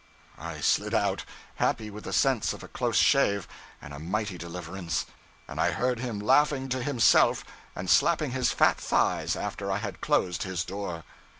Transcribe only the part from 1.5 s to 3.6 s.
happy with the sense of a close shave